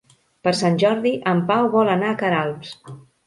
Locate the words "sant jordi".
0.59-1.11